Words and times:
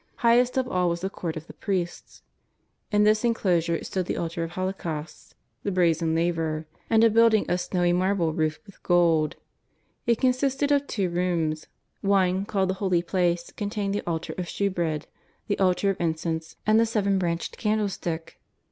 Highest 0.25 0.57
of 0.57 0.67
all 0.67 0.89
was 0.89 1.01
the 1.01 1.11
Court 1.11 1.37
of 1.37 1.45
the 1.45 1.53
Priests. 1.53 2.23
In 2.91 3.03
this 3.03 3.23
enclosure 3.23 3.83
stood 3.83 4.07
the 4.07 4.17
altar 4.17 4.43
of 4.43 4.49
holocausts, 4.53 5.35
the 5.61 5.71
brazen 5.71 6.15
laver, 6.15 6.65
and 6.89 7.03
a 7.03 7.09
building 7.11 7.45
of 7.47 7.59
snowy 7.59 7.93
marble 7.93 8.33
roofed 8.33 8.65
with 8.65 8.81
gold. 8.81 9.35
It 10.07 10.19
consisted 10.19 10.71
of 10.71 10.87
two 10.87 11.07
rooms; 11.11 11.67
one 12.01 12.45
called 12.47 12.71
the 12.71 12.81
Holy 12.81 13.03
Place 13.03 13.51
contained 13.51 13.93
the 13.93 14.01
altar 14.07 14.33
of 14.39 14.49
shew 14.49 14.71
bread, 14.71 15.05
the 15.45 15.59
altar 15.59 15.91
of 15.91 16.01
incense 16.01 16.55
and 16.65 16.79
the 16.79 16.87
seven 16.87 17.19
branched 17.19 17.59
can 17.59 17.77
dlestick. 17.77 18.37